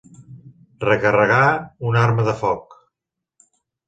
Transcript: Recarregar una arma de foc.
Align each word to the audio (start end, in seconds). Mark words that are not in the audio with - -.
Recarregar 0.85 1.45
una 1.89 2.01
arma 2.05 2.25
de 2.31 2.33
foc. 2.39 2.73